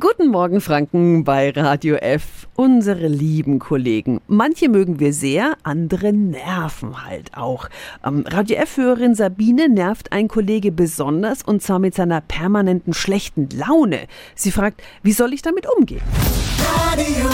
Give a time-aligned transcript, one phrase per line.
[0.00, 2.48] Guten Morgen, Franken, bei Radio F.
[2.54, 4.22] Unsere lieben Kollegen.
[4.26, 7.68] Manche mögen wir sehr, andere nerven halt auch.
[8.02, 14.06] Ähm, Radio F-Hörerin Sabine nervt ein Kollege besonders und zwar mit seiner permanenten schlechten Laune.
[14.34, 16.00] Sie fragt, wie soll ich damit umgehen?
[16.86, 17.28] Radio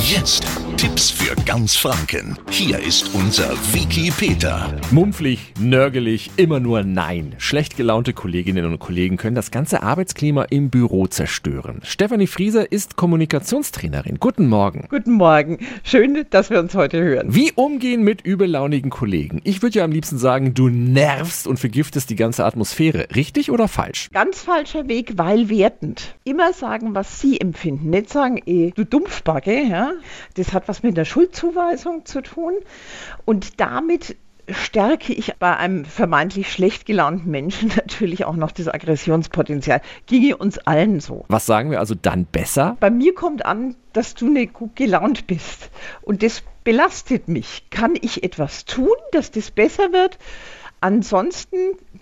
[0.00, 0.44] Jetzt
[0.76, 2.36] Tipps für ganz Franken.
[2.50, 4.74] Hier ist unser Wiki Peter.
[4.90, 7.34] Mumpflich, nörgelig, immer nur Nein.
[7.38, 11.80] Schlecht gelaunte Kolleginnen und Kollegen können das ganze Arbeitsklima im Büro zerstören.
[11.84, 14.18] Stefanie Frieser ist Kommunikationstrainerin.
[14.18, 14.86] Guten Morgen.
[14.88, 15.58] Guten Morgen.
[15.84, 17.34] Schön, dass wir uns heute hören.
[17.34, 19.40] Wie umgehen mit übellaunigen Kollegen?
[19.44, 23.08] Ich würde ja am liebsten sagen, du nervst und vergiftest die ganze Atmosphäre.
[23.14, 24.08] Richtig oder falsch?
[24.12, 26.16] Ganz falscher Weg, weil wertend.
[26.24, 27.90] Immer sagen, was Sie empfinden.
[27.90, 29.92] Nicht sagen, eh, du Dumpfbacke, ja,
[30.34, 32.54] das hat was mit der Schuldzuweisung zu tun.
[33.24, 34.16] Und damit
[34.48, 39.80] stärke ich bei einem vermeintlich schlecht gelaunten Menschen natürlich auch noch das Aggressionspotenzial.
[40.06, 41.24] Ginge uns allen so.
[41.28, 42.76] Was sagen wir also dann besser?
[42.80, 45.70] Bei mir kommt an, dass du nicht gut gelaunt bist.
[46.02, 47.64] Und das belastet mich.
[47.70, 50.18] Kann ich etwas tun, dass das besser wird?
[50.82, 51.56] Ansonsten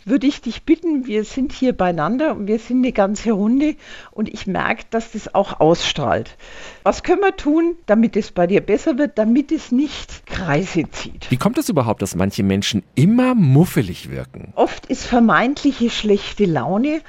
[0.07, 3.77] würde ich dich bitten, wir sind hier beieinander und wir sind eine ganze Runde
[4.11, 6.39] und ich merke, dass das auch ausstrahlt.
[6.83, 11.31] Was können wir tun, damit es bei dir besser wird, damit es nicht Kreise zieht?
[11.31, 14.55] Wie kommt es überhaupt, dass manche Menschen immer muffelig wirken?
[14.57, 17.03] Oft ist vermeintliche schlechte Laune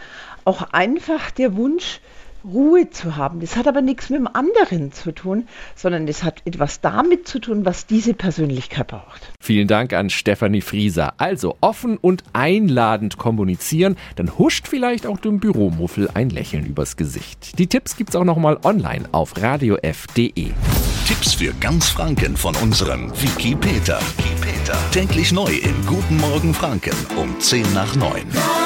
[0.44, 2.02] auch einfach der Wunsch,
[2.44, 3.40] Ruhe zu haben.
[3.40, 7.40] Das hat aber nichts mit dem anderen zu tun, sondern es hat etwas damit zu
[7.40, 9.32] tun, was diese Persönlichkeit braucht.
[9.40, 11.14] Vielen Dank an Stefanie Frieser.
[11.18, 17.58] Also offen und einladend kommunizieren, dann huscht vielleicht auch dem Büromuffel ein Lächeln übers Gesicht.
[17.60, 20.52] Die Tipps gibt's auch nochmal online auf radiof.de.
[21.08, 24.00] Tipps für ganz Franken von unserem Wiki Peter.
[24.18, 24.78] Wiki Peter.
[24.92, 28.22] Täglich neu in Guten Morgen Franken um 10 nach 9.
[28.34, 28.61] Radio